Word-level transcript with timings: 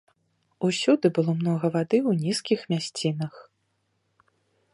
Усюды 0.67 1.05
было 1.17 1.31
многа 1.41 1.65
вады 1.75 1.97
ў 2.09 2.25
нізкіх 2.25 2.59
мясцінах. 2.73 3.33